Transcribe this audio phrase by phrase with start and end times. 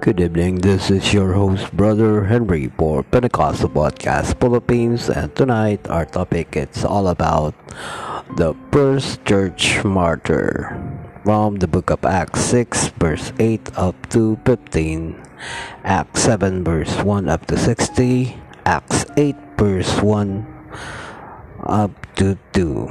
[0.00, 6.08] Good evening, this is your host, Brother Henry, for Pentecostal Podcast Philippines, and tonight our
[6.08, 7.52] topic is all about
[8.40, 10.72] the first church martyr
[11.22, 15.20] from the book of Acts 6, verse 8 up to 15,
[15.84, 20.48] Acts 7, verse 1 up to 60, Acts 8, verse 1
[21.60, 22.88] up to 2.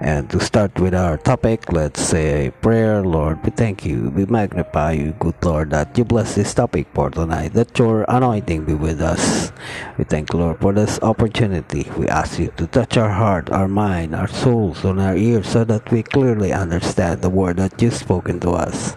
[0.00, 3.02] And to start with our topic, let's say a prayer.
[3.02, 7.10] Lord, we thank you, we magnify you, good Lord, that you bless this topic for
[7.10, 9.52] tonight, that your anointing be with us.
[9.96, 11.88] We thank you, Lord, for this opportunity.
[11.96, 15.62] We ask you to touch our heart, our mind, our souls, and our ears so
[15.64, 18.96] that we clearly understand the word that you've spoken to us.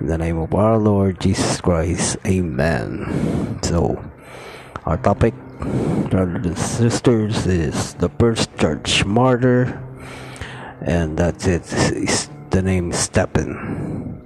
[0.00, 3.60] In the name of our Lord Jesus Christ, amen.
[3.62, 4.04] So,
[4.84, 5.34] our topic,
[6.10, 9.80] brothers and sisters, is the first church martyr
[10.84, 11.64] and that's it.
[11.72, 14.20] It's the name Stephen,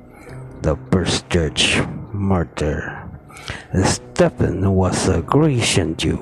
[0.62, 1.80] the first church
[2.12, 3.08] martyr.
[3.84, 6.18] Stephen was a Grecian Jew.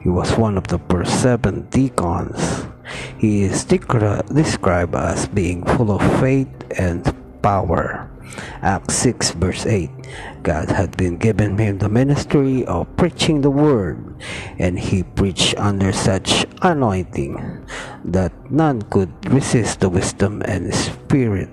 [0.00, 2.66] He was one of the first seven deacons.
[3.18, 7.02] He is described as being full of faith and
[7.42, 8.10] power.
[8.62, 9.90] Acts 6 verse 8
[10.42, 13.98] God had been given him the ministry of preaching the word,
[14.58, 17.64] and he preached under such anointing
[18.04, 21.48] that none could resist the wisdom and spirit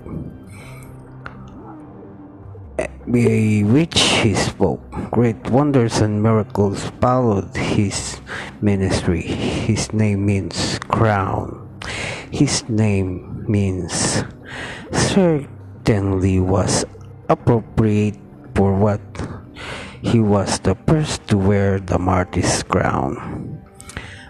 [3.12, 4.80] by which he spoke.
[5.12, 8.22] Great wonders and miracles followed his
[8.62, 9.22] ministry.
[9.22, 11.68] His name means crown.
[12.32, 14.24] His name means
[15.92, 16.88] certainly was
[17.28, 18.16] appropriate
[18.56, 19.04] for what
[20.00, 23.60] he was the first to wear the martyr's crown.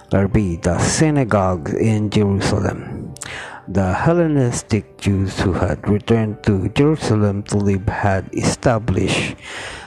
[0.09, 3.13] Larbi, the synagogue in Jerusalem.
[3.69, 9.37] The Hellenistic Jews who had returned to Jerusalem to live had established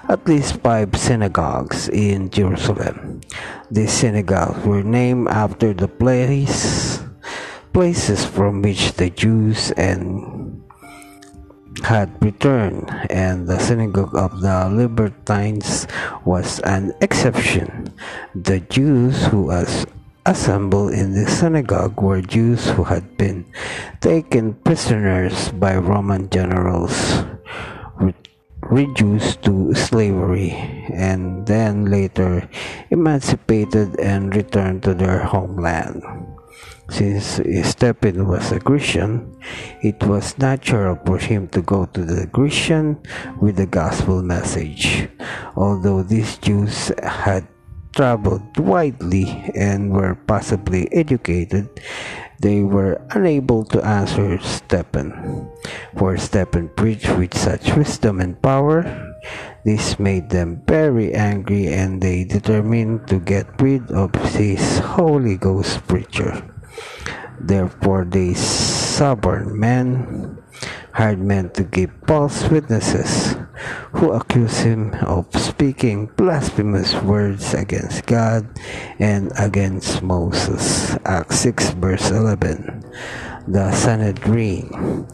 [0.06, 3.18] at least five synagogues in Jerusalem.
[3.66, 7.02] These synagogues were named after the place
[7.74, 10.53] places from which the Jews and
[11.82, 15.86] had returned, and the synagogue of the Libertines
[16.24, 17.92] was an exception.
[18.34, 19.86] The Jews who was
[20.24, 23.44] assembled in the synagogue were Jews who had been
[24.00, 27.24] taken prisoners by Roman generals,
[28.62, 30.56] reduced to slavery,
[30.88, 32.48] and then later
[32.90, 36.02] emancipated and returned to their homeland.
[36.90, 39.32] Since Stephen was a Christian,
[39.82, 43.00] it was natural for him to go to the Christian
[43.40, 45.08] with the gospel message.
[45.56, 47.48] Although these Jews had
[47.96, 51.68] traveled widely and were possibly educated,
[52.40, 55.48] they were unable to answer Stephen.
[55.96, 58.84] For Stephen preached with such wisdom and power,
[59.64, 65.86] this made them very angry and they determined to get rid of this Holy Ghost
[65.88, 66.44] preacher.
[67.40, 70.38] Therefore, they stubborn men
[70.94, 73.34] hired men to give false witnesses
[73.98, 78.46] who accuse him of speaking blasphemous words against God
[78.98, 80.96] and against Moses.
[81.04, 82.84] Acts 6 verse 11.
[83.48, 85.06] The Sanhedrin.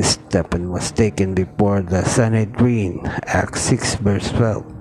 [0.00, 3.04] Stephen was taken before the Sanhedrin.
[3.26, 4.75] Acts 6 verse 12.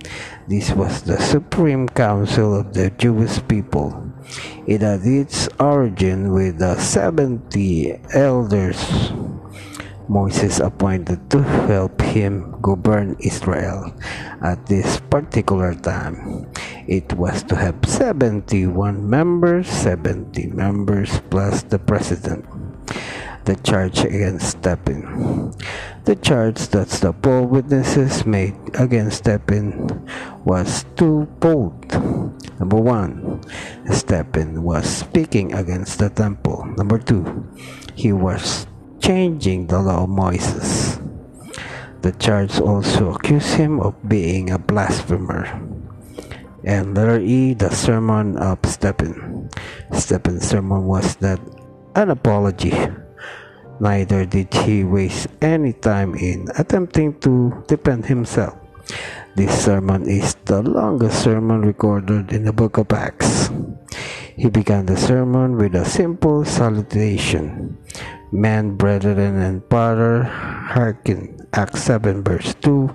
[0.47, 4.13] This was the supreme council of the Jewish people.
[4.67, 8.77] It had its origin with the 70 elders
[10.07, 13.89] Moses appointed to help him govern Israel
[14.41, 16.45] at this particular time.
[16.85, 22.45] It was to have 71 members, 70 members plus the president.
[23.45, 25.53] The charge against Stephen.
[26.05, 29.85] The charge that the four witnesses made against Stephen
[30.43, 31.85] was twofold.
[32.57, 33.45] Number one,
[33.91, 36.65] Stephen was speaking against the temple.
[36.75, 37.45] Number two,
[37.93, 38.65] he was
[38.97, 40.97] changing the law of Moses.
[42.01, 45.45] The charge also accused him of being a blasphemer.
[46.63, 49.51] And letter E, the sermon of Stephen.
[49.93, 51.39] Stephen's sermon was that
[51.93, 52.73] an apology.
[53.79, 58.55] Neither did he waste any time in attempting to defend himself.
[59.35, 63.51] This sermon is the longest sermon recorded in the book of Acts.
[64.35, 67.77] He began the sermon with a simple salutation
[68.31, 71.47] Men, brethren, and father, hearken.
[71.53, 72.91] Acts 7, verse 2.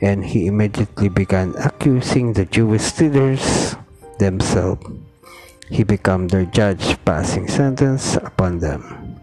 [0.00, 3.76] And he immediately began accusing the Jewish leaders
[4.18, 4.82] themselves.
[5.70, 9.20] He became their judge, passing sentence upon them.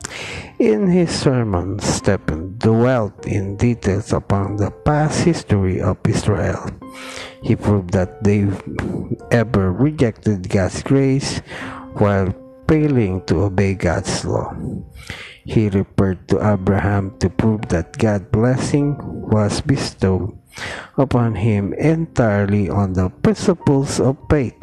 [0.62, 6.69] In his sermon, Stephen dwelt in details upon the past history of Israel.
[7.42, 8.46] He proved that they
[9.34, 11.42] ever rejected God's grace
[11.98, 12.30] while
[12.69, 14.54] failing to obey God's law.
[15.50, 20.38] He referred to Abraham to prove that God's blessing was bestowed
[20.94, 24.62] upon him entirely on the principles of faith.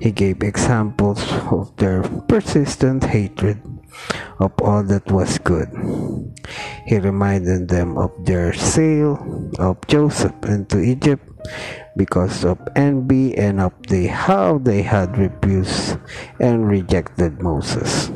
[0.00, 1.20] He gave examples
[1.52, 3.60] of their persistent hatred
[4.38, 5.68] of all that was good.
[6.86, 9.18] He reminded them of their sale
[9.58, 11.24] of Joseph into Egypt
[11.96, 15.98] because of envy and of the how they had refused
[16.38, 18.10] and rejected Moses.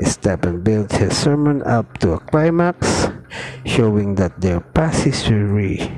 [0.00, 3.08] Stephen built his sermon up to a climax,
[3.64, 5.92] showing that their past history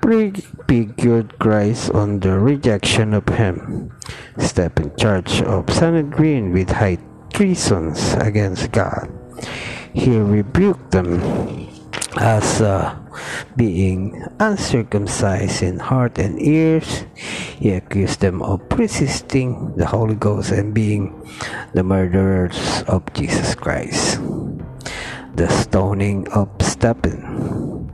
[0.00, 3.92] prefigured Christ on the rejection of him.
[4.38, 6.98] Stephen charged of Sanhedrin with high
[7.32, 9.08] treasons against God.
[9.92, 11.22] He rebuked them
[12.16, 12.94] as uh,
[13.56, 17.04] being uncircumcised in heart and ears.
[17.14, 21.14] He accused them of resisting the Holy Ghost and being
[21.74, 24.20] the murderers of Jesus Christ.
[25.34, 27.90] The stoning of Stephen.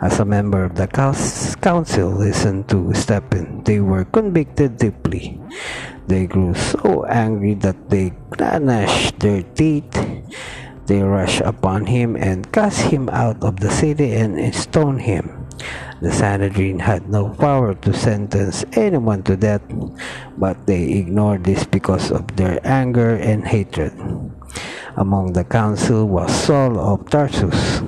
[0.00, 5.40] As a member of the council listened to Stephen, they were convicted deeply.
[6.08, 9.92] They grew so angry that they gnashed their teeth
[10.88, 15.44] they rushed upon him and cast him out of the city and stoned him.
[16.00, 19.60] The Sanhedrin had no power to sentence anyone to death,
[20.38, 23.92] but they ignored this because of their anger and hatred.
[24.96, 27.84] Among the council was Saul of Tarsus.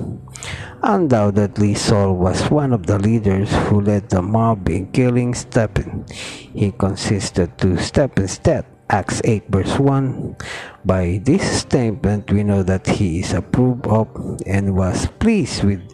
[0.83, 6.07] Undoubtedly, Saul was one of the leaders who led the mob in killing Stephen.
[6.55, 10.37] He consisted to Stephen's death Acts 8 verse 1.
[10.85, 14.11] By this statement, we know that he is approved of
[14.47, 15.87] and was pleased with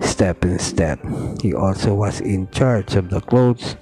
[0.00, 0.98] Stephen's death.
[1.40, 3.76] He also was in charge of the clothes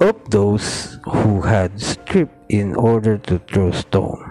[0.00, 4.28] of those who had stripped in order to throw stone.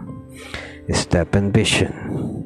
[0.93, 2.45] Stephen vision.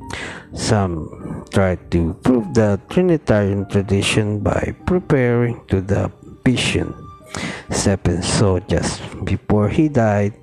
[0.54, 1.21] Some
[1.52, 6.12] tried to prove the Trinitarian tradition by preparing to the
[6.44, 6.96] vision
[7.70, 10.34] Stephen saw just before he died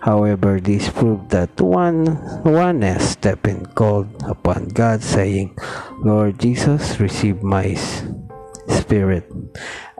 [0.00, 5.56] However, this proved that one oneness Stephen called upon God, saying,
[6.00, 7.74] Lord Jesus, receive my
[8.68, 9.28] spirit.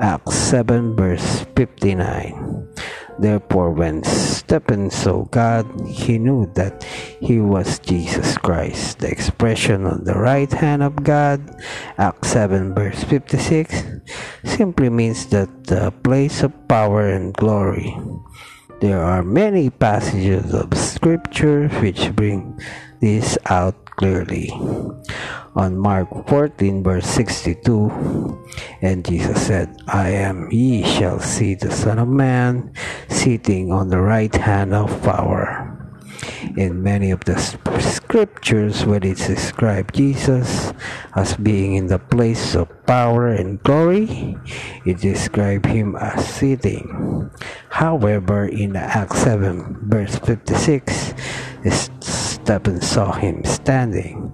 [0.00, 2.72] Acts 7 verse 59.
[3.20, 6.82] Therefore, when Stephen saw God, he knew that
[7.20, 9.00] he was Jesus Christ.
[9.00, 11.44] The expression on the right hand of God,
[11.99, 13.84] Acts 7 verse 56,
[14.44, 17.93] simply means that the place of power and glory.
[18.81, 22.56] There are many passages of scripture which bring
[23.02, 24.49] this out clearly.
[25.56, 27.91] On Mark 14, verse 62,
[28.82, 32.73] and Jesus said, I am, ye shall see the Son of Man
[33.08, 35.70] sitting on the right hand of power
[36.56, 37.38] in many of the
[37.81, 40.73] scriptures when it describes Jesus
[41.14, 44.37] as being in the place of power and glory,
[44.85, 47.31] it describes him as sitting.
[47.69, 51.14] However, in Acts 7, verse 56,
[52.42, 54.32] Stephen saw him standing.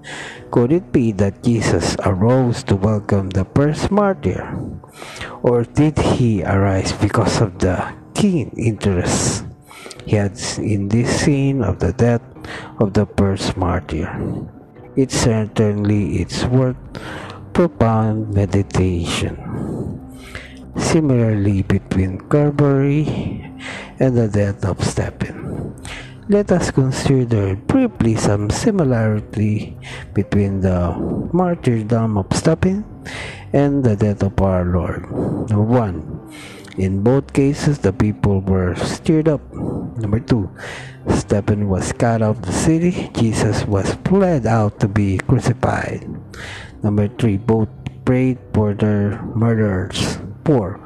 [0.50, 4.56] Could it be that Jesus arose to welcome the first martyr?
[5.42, 9.44] Or did he arise because of the keen interest
[10.06, 12.22] he had in this scene of the death
[12.78, 14.06] of the first martyr.
[14.94, 16.78] It certainly is worth
[17.52, 19.34] profound meditation.
[20.78, 23.50] Similarly, between Calvary
[23.98, 25.25] and the death of Stephen,
[26.28, 29.78] let us consider briefly some similarity
[30.12, 30.90] between the
[31.32, 32.82] martyrdom of Stephen
[33.52, 35.06] and the death of our Lord.
[35.46, 36.02] Number one,
[36.76, 39.40] in both cases, the people were stirred up.
[39.54, 40.50] Number two,
[41.14, 43.08] Stephen was cut out of the city.
[43.14, 46.10] Jesus was fled out to be crucified.
[46.82, 47.68] Number three, both
[48.04, 50.18] prayed for their murderers.
[50.44, 50.82] Four,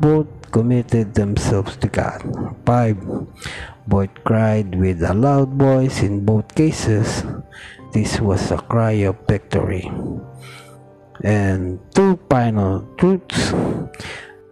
[0.00, 2.22] both committed themselves to God.
[2.64, 2.98] Five,
[3.86, 7.24] both cried with a loud voice in both cases.
[7.92, 9.90] This was a cry of victory.
[11.24, 13.52] And two final truths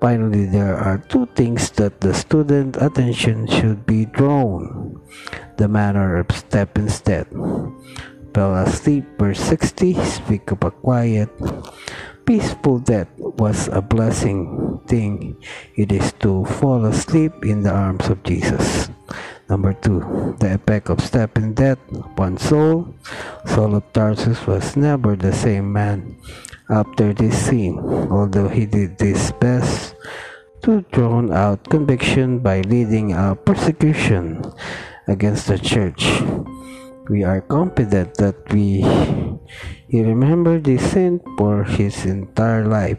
[0.01, 5.01] Finally, there are two things that the student attention should be drawn.
[5.57, 7.27] The manner of Stephen's death.
[8.35, 11.33] Fell asleep, verse 60, speak of a quiet,
[12.27, 15.39] peaceful death was a blessing thing.
[15.77, 18.91] It is to fall asleep in the arms of Jesus.
[19.49, 22.91] Number two, the effect of Stephen death upon soul.
[23.47, 26.19] Saul of Tarsus was never the same man
[26.69, 27.79] after this scene,
[28.11, 29.95] although he did his best
[30.67, 34.43] to drown out conviction by leading a persecution
[35.07, 36.03] against the church.
[37.09, 38.83] We are confident that we
[39.87, 42.99] he remembered this sin for his entire life,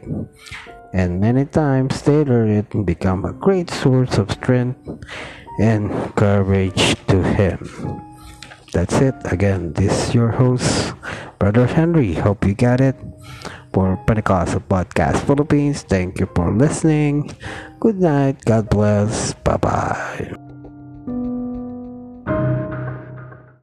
[0.93, 4.79] and many times later it became a great source of strength
[5.59, 7.59] and courage to him.
[8.71, 9.15] That's it.
[9.27, 10.93] Again, this is your host,
[11.39, 12.13] Brother Henry.
[12.13, 12.95] Hope you got it.
[13.73, 17.29] For Pentecostal Podcast Philippines, thank you for listening.
[17.79, 18.41] Good night.
[18.45, 19.33] God bless.
[19.45, 20.46] Bye bye.